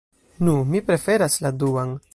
Nu, 0.47 0.55
mi 0.71 0.81
preferas 0.89 1.39
la 1.47 1.55
duan. 1.65 1.95